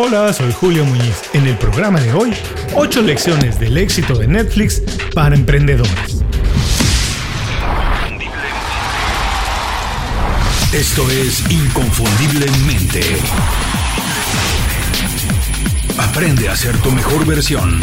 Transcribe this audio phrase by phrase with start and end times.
[0.00, 1.28] Hola, soy Julio Muñiz.
[1.32, 2.32] En el programa de hoy,
[2.76, 4.80] 8 lecciones del éxito de Netflix
[5.12, 6.24] para emprendedores.
[10.72, 13.00] Esto es Inconfundiblemente.
[15.98, 17.80] Aprende a ser tu mejor versión.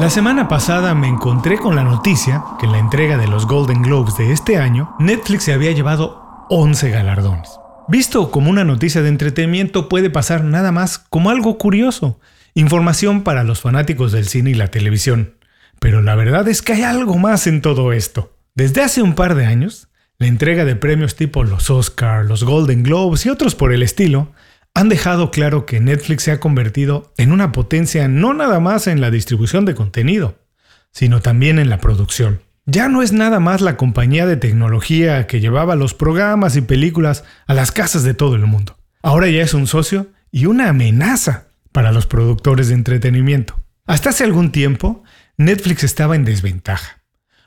[0.00, 3.82] La semana pasada me encontré con la noticia que en la entrega de los Golden
[3.82, 7.60] Globes de este año, Netflix se había llevado 11 galardones.
[7.88, 12.18] Visto como una noticia de entretenimiento puede pasar nada más como algo curioso,
[12.54, 15.36] información para los fanáticos del cine y la televisión.
[15.78, 18.36] Pero la verdad es que hay algo más en todo esto.
[18.56, 22.82] Desde hace un par de años, la entrega de premios tipo los Oscar, los Golden
[22.82, 24.32] Globes y otros por el estilo
[24.74, 29.00] han dejado claro que Netflix se ha convertido en una potencia no nada más en
[29.00, 30.38] la distribución de contenido,
[30.90, 32.40] sino también en la producción.
[32.68, 37.22] Ya no es nada más la compañía de tecnología que llevaba los programas y películas
[37.46, 38.76] a las casas de todo el mundo.
[39.02, 43.54] Ahora ya es un socio y una amenaza para los productores de entretenimiento.
[43.86, 45.04] Hasta hace algún tiempo,
[45.36, 47.04] Netflix estaba en desventaja.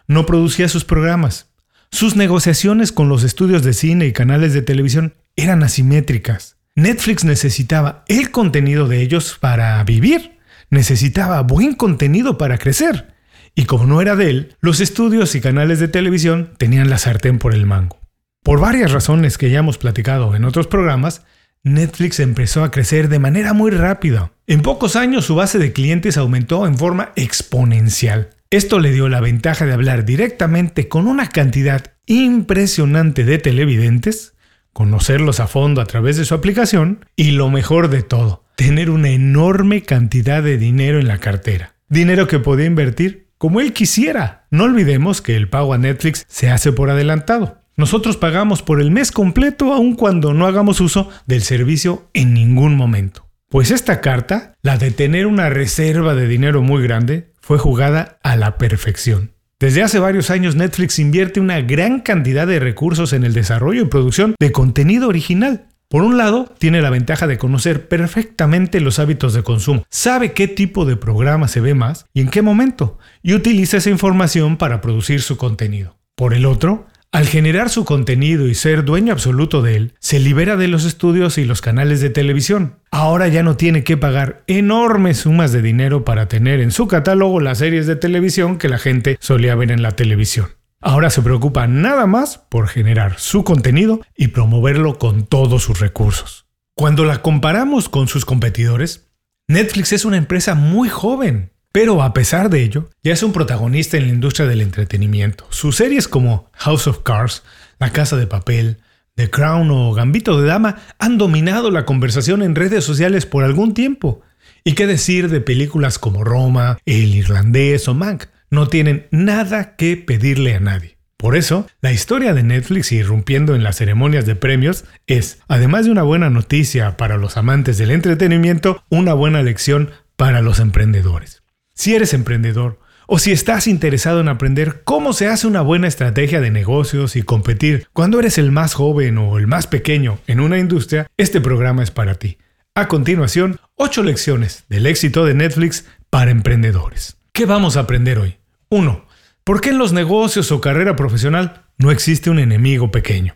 [0.08, 1.50] No producía sus programas.
[1.92, 6.56] Sus negociaciones con los estudios de cine y canales de televisión eran asimétricas.
[6.76, 10.38] Netflix necesitaba el contenido de ellos para vivir.
[10.70, 13.19] Necesitaba buen contenido para crecer
[13.56, 17.40] y como no era de él, los estudios y canales de televisión tenían la sartén
[17.40, 18.00] por el mango.
[18.44, 21.24] Por varias razones que ya hemos platicado en otros programas,
[21.64, 24.32] Netflix empezó a crecer de manera muy rápida.
[24.48, 28.30] En pocos años su base de clientes aumentó en forma exponencial.
[28.50, 34.34] Esto le dio la ventaja de hablar directamente con una cantidad impresionante de televidentes,
[34.74, 39.10] conocerlos a fondo a través de su aplicación y lo mejor de todo, tener una
[39.10, 41.76] enorme cantidad de dinero en la cartera.
[41.90, 44.46] Dinero que podía invertir como él quisiera.
[44.52, 47.64] No olvidemos que el pago a Netflix se hace por adelantado.
[47.76, 52.76] Nosotros pagamos por el mes completo aun cuando no hagamos uso del servicio en ningún
[52.76, 53.26] momento.
[53.50, 58.36] Pues esta carta, la de tener una reserva de dinero muy grande, fue jugada a
[58.36, 59.32] la perfección.
[59.60, 63.86] Desde hace varios años Netflix invierte una gran cantidad de recursos en el desarrollo y
[63.86, 65.68] producción de contenido original.
[65.90, 70.48] Por un lado, tiene la ventaja de conocer perfectamente los hábitos de consumo, sabe qué
[70.48, 74.82] tipo de programa se ve más y en qué momento, y utiliza esa información para
[74.82, 75.98] producir su contenido.
[76.16, 80.58] Por el otro, al generar su contenido y ser dueño absoluto de él, se libera
[80.58, 82.76] de los estudios y los canales de televisión.
[82.92, 87.40] Ahora ya no tiene que pagar enormes sumas de dinero para tener en su catálogo
[87.40, 90.50] las series de televisión que la gente solía ver en la televisión.
[90.82, 96.46] Ahora se preocupa nada más por generar su contenido y promoverlo con todos sus recursos.
[96.74, 99.10] Cuando la comparamos con sus competidores,
[99.50, 103.98] Netflix es una empresa muy joven, pero a pesar de ello, ya es un protagonista
[103.98, 105.46] en la industria del entretenimiento.
[105.50, 107.44] Sus series como House of Cards,
[107.78, 108.78] La Casa de Papel,
[109.16, 113.74] The Crown o Gambito de Dama han dominado la conversación en redes sociales por algún
[113.74, 114.22] tiempo.
[114.64, 118.28] ¿Y qué decir de películas como Roma, El Irlandés o Mank?
[118.50, 120.98] No tienen nada que pedirle a nadie.
[121.18, 125.92] Por eso, la historia de Netflix irrumpiendo en las ceremonias de premios es, además de
[125.92, 131.44] una buena noticia para los amantes del entretenimiento, una buena lección para los emprendedores.
[131.74, 136.40] Si eres emprendedor o si estás interesado en aprender cómo se hace una buena estrategia
[136.40, 140.58] de negocios y competir cuando eres el más joven o el más pequeño en una
[140.58, 142.38] industria, este programa es para ti.
[142.76, 147.18] A continuación, 8 lecciones del éxito de Netflix para emprendedores.
[147.34, 148.39] ¿Qué vamos a aprender hoy?
[148.70, 149.06] 1.
[149.44, 153.36] ¿Por qué en los negocios o carrera profesional no existe un enemigo pequeño?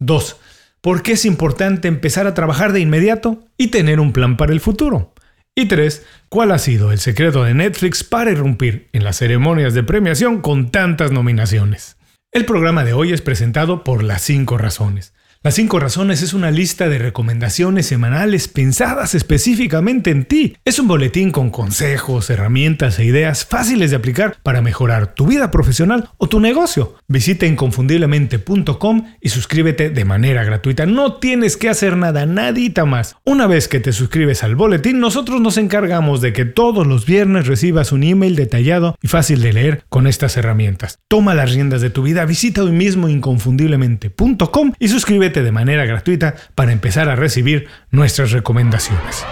[0.00, 0.36] 2.
[0.82, 4.60] ¿Por qué es importante empezar a trabajar de inmediato y tener un plan para el
[4.60, 5.14] futuro?
[5.54, 6.04] Y 3.
[6.28, 10.70] ¿Cuál ha sido el secreto de Netflix para irrumpir en las ceremonias de premiación con
[10.70, 11.96] tantas nominaciones?
[12.30, 15.14] El programa de hoy es presentado por Las 5 Razones,
[15.46, 20.56] las cinco razones es una lista de recomendaciones semanales pensadas específicamente en ti.
[20.64, 25.52] Es un boletín con consejos, herramientas e ideas fáciles de aplicar para mejorar tu vida
[25.52, 26.96] profesional o tu negocio.
[27.06, 30.84] Visita inconfundiblemente.com y suscríbete de manera gratuita.
[30.84, 33.14] No tienes que hacer nada, nadita más.
[33.24, 37.46] Una vez que te suscribes al boletín, nosotros nos encargamos de que todos los viernes
[37.46, 40.98] recibas un email detallado y fácil de leer con estas herramientas.
[41.06, 46.34] Toma las riendas de tu vida, visita hoy mismo inconfundiblemente.com y suscríbete de manera gratuita
[46.54, 49.24] para empezar a recibir nuestras recomendaciones.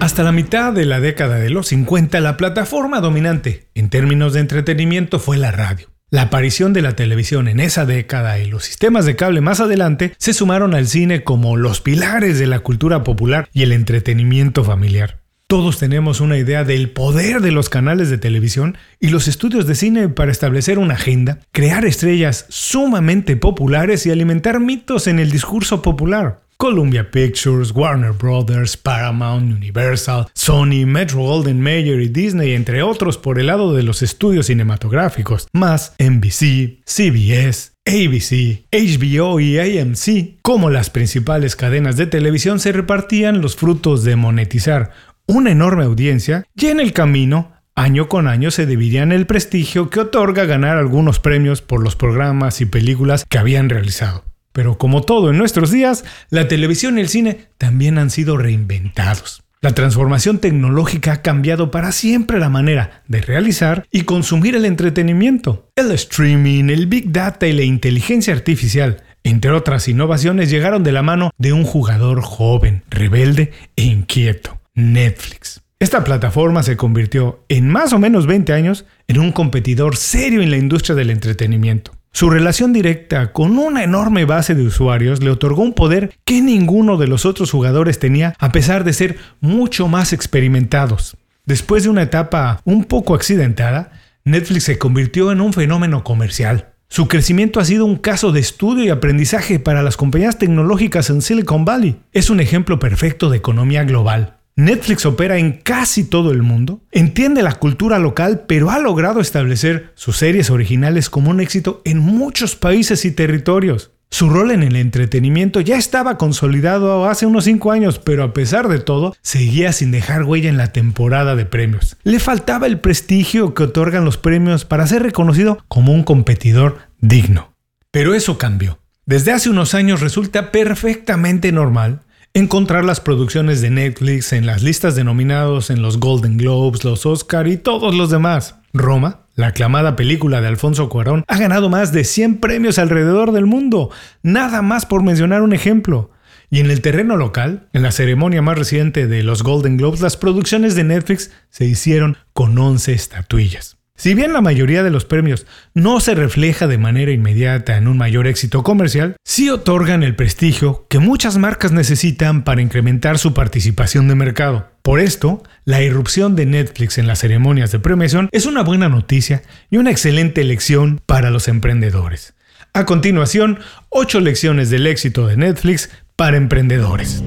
[0.00, 4.40] Hasta la mitad de la década de los 50, la plataforma dominante en términos de
[4.40, 5.88] entretenimiento fue la radio.
[6.10, 10.14] La aparición de la televisión en esa década y los sistemas de cable más adelante
[10.18, 15.25] se sumaron al cine como los pilares de la cultura popular y el entretenimiento familiar.
[15.48, 19.76] Todos tenemos una idea del poder de los canales de televisión y los estudios de
[19.76, 25.82] cine para establecer una agenda, crear estrellas sumamente populares y alimentar mitos en el discurso
[25.82, 26.42] popular.
[26.56, 33.38] Columbia Pictures, Warner Brothers, Paramount, Universal, Sony, Metro Golden Mayer y Disney, entre otros por
[33.38, 40.90] el lado de los estudios cinematográficos, más NBC, CBS, ABC, HBO y AMC, como las
[40.90, 44.90] principales cadenas de televisión se repartían los frutos de monetizar
[45.26, 50.00] una enorme audiencia y en el camino Año con año se dividían el prestigio que
[50.00, 54.24] otorga ganar algunos premios por los programas y películas que habían realizado.
[54.52, 59.42] Pero como todo en nuestros días, la televisión y el cine también han sido reinventados.
[59.60, 65.68] La transformación tecnológica ha cambiado para siempre la manera de realizar y consumir el entretenimiento.
[65.76, 71.02] El streaming, el big data y la inteligencia artificial, entre otras innovaciones, llegaron de la
[71.02, 75.62] mano de un jugador joven, rebelde e inquieto, Netflix.
[75.80, 80.50] Esta plataforma se convirtió en más o menos 20 años en un competidor serio en
[80.50, 81.92] la industria del entretenimiento.
[82.12, 86.96] Su relación directa con una enorme base de usuarios le otorgó un poder que ninguno
[86.96, 91.18] de los otros jugadores tenía a pesar de ser mucho más experimentados.
[91.44, 93.92] Después de una etapa un poco accidentada,
[94.24, 96.72] Netflix se convirtió en un fenómeno comercial.
[96.88, 101.20] Su crecimiento ha sido un caso de estudio y aprendizaje para las compañías tecnológicas en
[101.20, 102.00] Silicon Valley.
[102.12, 104.35] Es un ejemplo perfecto de economía global.
[104.58, 109.92] Netflix opera en casi todo el mundo, entiende la cultura local, pero ha logrado establecer
[109.96, 113.92] sus series originales como un éxito en muchos países y territorios.
[114.08, 118.68] Su rol en el entretenimiento ya estaba consolidado hace unos 5 años, pero a pesar
[118.68, 121.98] de todo, seguía sin dejar huella en la temporada de premios.
[122.02, 127.52] Le faltaba el prestigio que otorgan los premios para ser reconocido como un competidor digno.
[127.90, 128.78] Pero eso cambió.
[129.04, 132.05] Desde hace unos años resulta perfectamente normal
[132.36, 137.48] encontrar las producciones de Netflix en las listas denominados en los Golden Globes, los Oscar
[137.48, 138.56] y todos los demás.
[138.74, 143.46] Roma, la aclamada película de Alfonso Cuarón, ha ganado más de 100 premios alrededor del
[143.46, 143.90] mundo,
[144.22, 146.10] nada más por mencionar un ejemplo.
[146.50, 150.18] Y en el terreno local, en la ceremonia más reciente de los Golden Globes, las
[150.18, 153.75] producciones de Netflix se hicieron con 11 estatuillas.
[153.96, 157.96] Si bien la mayoría de los premios no se refleja de manera inmediata en un
[157.96, 164.06] mayor éxito comercial, sí otorgan el prestigio que muchas marcas necesitan para incrementar su participación
[164.06, 164.68] de mercado.
[164.82, 169.42] Por esto, la irrupción de Netflix en las ceremonias de premiación es una buena noticia
[169.70, 172.34] y una excelente lección para los emprendedores.
[172.74, 177.22] A continuación, 8 lecciones del éxito de Netflix para emprendedores.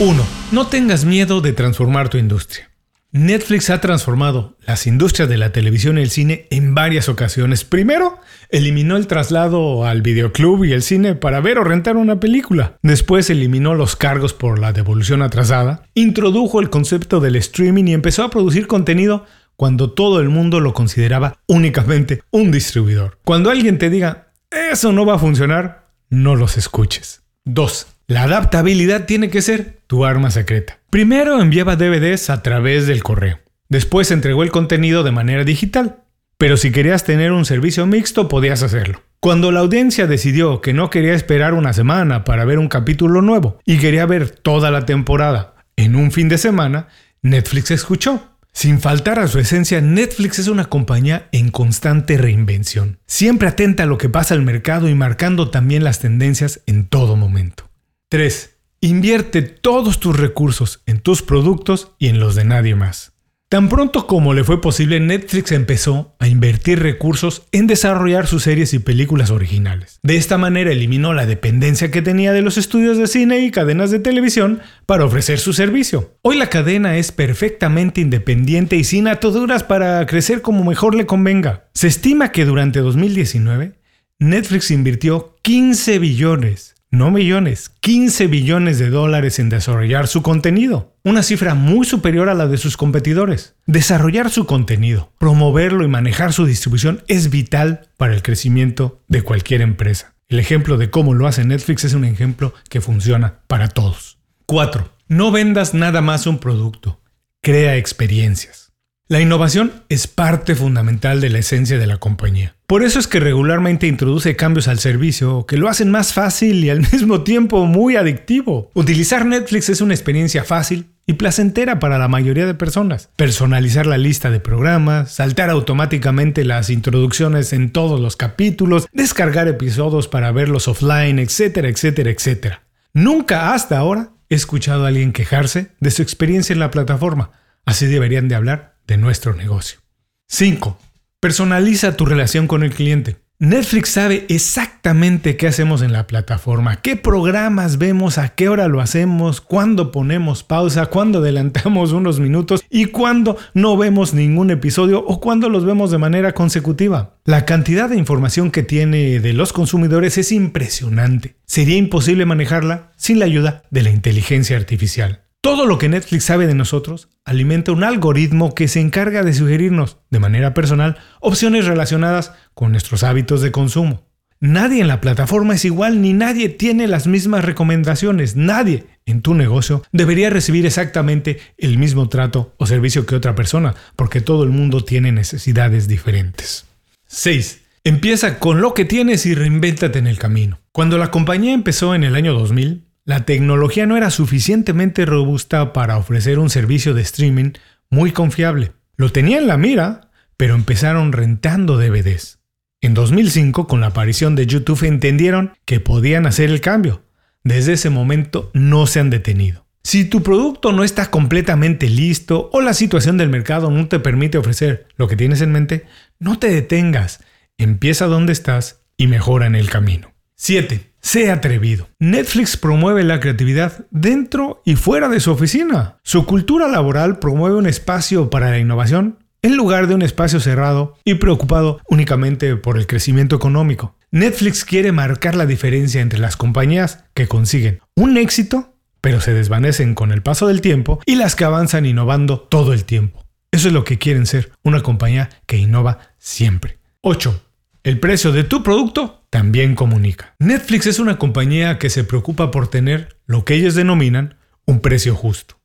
[0.00, 0.26] 1.
[0.50, 2.69] No tengas miedo de transformar tu industria.
[3.12, 7.64] Netflix ha transformado las industrias de la televisión y el cine en varias ocasiones.
[7.64, 8.20] Primero,
[8.50, 12.78] eliminó el traslado al videoclub y el cine para ver o rentar una película.
[12.82, 18.22] Después eliminó los cargos por la devolución atrasada, introdujo el concepto del streaming y empezó
[18.22, 19.26] a producir contenido
[19.56, 23.18] cuando todo el mundo lo consideraba únicamente un distribuidor.
[23.24, 27.22] Cuando alguien te diga, eso no va a funcionar, no los escuches.
[27.44, 27.86] 2.
[28.10, 30.80] La adaptabilidad tiene que ser tu arma secreta.
[30.90, 33.38] Primero enviaba DVDs a través del correo.
[33.68, 35.98] Después entregó el contenido de manera digital.
[36.36, 39.00] Pero si querías tener un servicio mixto podías hacerlo.
[39.20, 43.60] Cuando la audiencia decidió que no quería esperar una semana para ver un capítulo nuevo
[43.64, 46.88] y quería ver toda la temporada en un fin de semana,
[47.22, 48.36] Netflix escuchó.
[48.52, 53.86] Sin faltar a su esencia, Netflix es una compañía en constante reinvención, siempre atenta a
[53.86, 57.69] lo que pasa al mercado y marcando también las tendencias en todo momento.
[58.10, 58.56] 3.
[58.80, 63.12] Invierte todos tus recursos en tus productos y en los de nadie más.
[63.48, 68.74] Tan pronto como le fue posible, Netflix empezó a invertir recursos en desarrollar sus series
[68.74, 70.00] y películas originales.
[70.02, 73.92] De esta manera eliminó la dependencia que tenía de los estudios de cine y cadenas
[73.92, 76.16] de televisión para ofrecer su servicio.
[76.22, 81.68] Hoy la cadena es perfectamente independiente y sin ataduras para crecer como mejor le convenga.
[81.74, 83.74] Se estima que durante 2019
[84.18, 91.22] Netflix invirtió 15 billones no millones, 15 billones de dólares en desarrollar su contenido, una
[91.22, 93.54] cifra muy superior a la de sus competidores.
[93.66, 99.60] Desarrollar su contenido, promoverlo y manejar su distribución es vital para el crecimiento de cualquier
[99.60, 100.14] empresa.
[100.28, 104.18] El ejemplo de cómo lo hace Netflix es un ejemplo que funciona para todos.
[104.46, 104.92] 4.
[105.06, 107.00] No vendas nada más un producto,
[107.40, 108.69] crea experiencias.
[109.10, 112.54] La innovación es parte fundamental de la esencia de la compañía.
[112.68, 116.70] Por eso es que regularmente introduce cambios al servicio que lo hacen más fácil y
[116.70, 118.70] al mismo tiempo muy adictivo.
[118.72, 123.10] Utilizar Netflix es una experiencia fácil y placentera para la mayoría de personas.
[123.16, 130.06] Personalizar la lista de programas, saltar automáticamente las introducciones en todos los capítulos, descargar episodios
[130.06, 132.62] para verlos offline, etcétera, etcétera, etcétera.
[132.94, 137.32] Nunca hasta ahora he escuchado a alguien quejarse de su experiencia en la plataforma.
[137.66, 139.80] Así deberían de hablar nuestro negocio.
[140.28, 140.78] 5.
[141.20, 143.16] Personaliza tu relación con el cliente.
[143.42, 148.82] Netflix sabe exactamente qué hacemos en la plataforma, qué programas vemos, a qué hora lo
[148.82, 155.20] hacemos, cuándo ponemos pausa, cuándo adelantamos unos minutos y cuándo no vemos ningún episodio o
[155.22, 157.14] cuándo los vemos de manera consecutiva.
[157.24, 161.36] La cantidad de información que tiene de los consumidores es impresionante.
[161.46, 165.22] Sería imposible manejarla sin la ayuda de la inteligencia artificial.
[165.42, 169.96] Todo lo que Netflix sabe de nosotros alimenta un algoritmo que se encarga de sugerirnos,
[170.10, 174.06] de manera personal, opciones relacionadas con nuestros hábitos de consumo.
[174.38, 178.36] Nadie en la plataforma es igual ni nadie tiene las mismas recomendaciones.
[178.36, 183.74] Nadie en tu negocio debería recibir exactamente el mismo trato o servicio que otra persona,
[183.96, 186.66] porque todo el mundo tiene necesidades diferentes.
[187.06, 187.62] 6.
[187.84, 190.60] Empieza con lo que tienes y reinvéntate en el camino.
[190.72, 195.96] Cuando la compañía empezó en el año 2000, la tecnología no era suficientemente robusta para
[195.96, 197.54] ofrecer un servicio de streaming
[197.90, 198.70] muy confiable.
[198.96, 202.38] Lo tenía en la mira, pero empezaron rentando DVDs.
[202.80, 207.02] En 2005, con la aparición de YouTube, entendieron que podían hacer el cambio.
[207.42, 209.66] Desde ese momento no se han detenido.
[209.82, 214.38] Si tu producto no está completamente listo o la situación del mercado no te permite
[214.38, 215.84] ofrecer lo que tienes en mente,
[216.20, 217.24] no te detengas.
[217.58, 220.12] Empieza donde estás y mejora en el camino.
[220.36, 220.89] 7.
[221.00, 221.88] Sé atrevido.
[221.98, 225.98] Netflix promueve la creatividad dentro y fuera de su oficina.
[226.02, 230.96] Su cultura laboral promueve un espacio para la innovación en lugar de un espacio cerrado
[231.04, 233.96] y preocupado únicamente por el crecimiento económico.
[234.10, 239.94] Netflix quiere marcar la diferencia entre las compañías que consiguen un éxito, pero se desvanecen
[239.94, 243.24] con el paso del tiempo, y las que avanzan innovando todo el tiempo.
[243.50, 246.78] Eso es lo que quieren ser, una compañía que innova siempre.
[247.00, 247.49] 8.
[247.82, 250.34] El precio de tu producto también comunica.
[250.38, 255.14] Netflix es una compañía que se preocupa por tener lo que ellos denominan un precio
[255.14, 255.58] justo.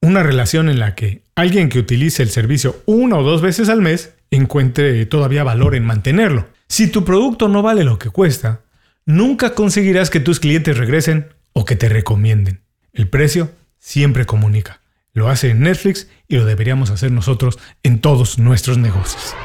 [0.00, 3.80] Una relación en la que alguien que utilice el servicio una o dos veces al
[3.80, 6.48] mes encuentre todavía valor en mantenerlo.
[6.68, 8.62] Si tu producto no vale lo que cuesta,
[9.06, 12.62] nunca conseguirás que tus clientes regresen o que te recomienden.
[12.92, 14.80] El precio siempre comunica.
[15.12, 19.36] Lo hace Netflix y lo deberíamos hacer nosotros en todos nuestros negocios.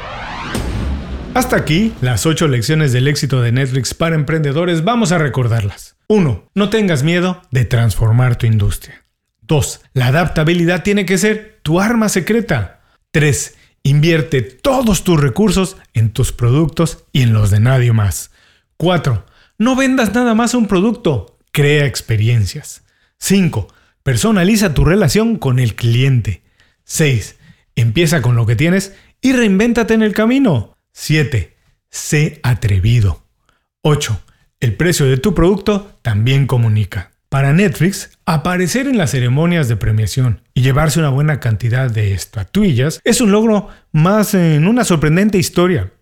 [1.38, 4.84] Hasta aquí las 8 lecciones del éxito de Netflix para emprendedores.
[4.84, 5.96] Vamos a recordarlas.
[6.08, 6.50] 1.
[6.56, 9.04] No tengas miedo de transformar tu industria.
[9.42, 9.82] 2.
[9.94, 12.82] La adaptabilidad tiene que ser tu arma secreta.
[13.12, 13.56] 3.
[13.84, 18.32] Invierte todos tus recursos en tus productos y en los de nadie más.
[18.78, 19.24] 4.
[19.60, 22.82] No vendas nada más un producto, crea experiencias.
[23.20, 23.68] 5.
[24.02, 26.42] Personaliza tu relación con el cliente.
[26.86, 27.36] 6.
[27.76, 30.77] Empieza con lo que tienes y reinvéntate en el camino.
[31.00, 31.56] 7.
[31.92, 33.24] Sé atrevido.
[33.84, 34.20] 8.
[34.60, 37.12] El precio de tu producto también comunica.
[37.30, 43.00] Para Netflix, aparecer en las ceremonias de premiación y llevarse una buena cantidad de estatuillas
[43.04, 45.94] es un logro más en una sorprendente historia.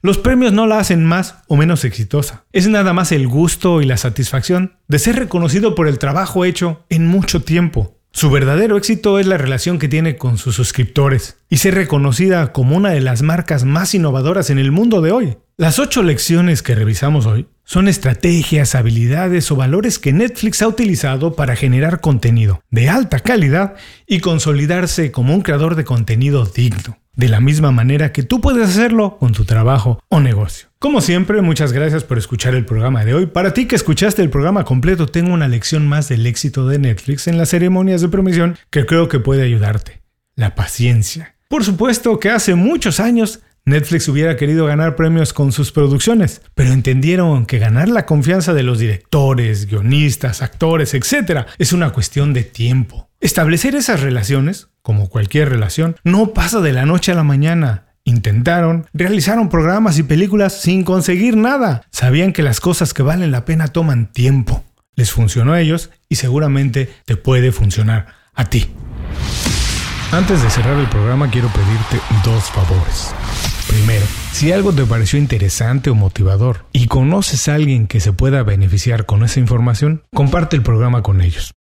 [0.00, 2.46] Los premios no la hacen más o menos exitosa.
[2.50, 6.86] Es nada más el gusto y la satisfacción de ser reconocido por el trabajo hecho
[6.88, 7.97] en mucho tiempo.
[8.10, 12.76] Su verdadero éxito es la relación que tiene con sus suscriptores y ser reconocida como
[12.76, 15.36] una de las marcas más innovadoras en el mundo de hoy.
[15.56, 21.34] Las ocho lecciones que revisamos hoy son estrategias, habilidades o valores que Netflix ha utilizado
[21.34, 23.74] para generar contenido de alta calidad
[24.06, 28.68] y consolidarse como un creador de contenido digno de la misma manera que tú puedes
[28.68, 30.67] hacerlo con tu trabajo o negocio.
[30.80, 33.26] Como siempre, muchas gracias por escuchar el programa de hoy.
[33.26, 37.26] Para ti que escuchaste el programa completo, tengo una lección más del éxito de Netflix
[37.26, 40.02] en las ceremonias de promoción que creo que puede ayudarte.
[40.36, 41.34] La paciencia.
[41.48, 46.72] Por supuesto que hace muchos años Netflix hubiera querido ganar premios con sus producciones, pero
[46.72, 51.48] entendieron que ganar la confianza de los directores, guionistas, actores, etc.
[51.58, 53.10] es una cuestión de tiempo.
[53.18, 57.87] Establecer esas relaciones como cualquier relación, no pasa de la noche a la mañana.
[58.08, 61.82] Intentaron, realizaron programas y películas sin conseguir nada.
[61.90, 64.64] Sabían que las cosas que valen la pena toman tiempo.
[64.96, 68.66] Les funcionó a ellos y seguramente te puede funcionar a ti.
[70.10, 73.14] Antes de cerrar el programa quiero pedirte dos favores.
[73.68, 78.42] Primero, si algo te pareció interesante o motivador y conoces a alguien que se pueda
[78.42, 81.52] beneficiar con esa información, comparte el programa con ellos.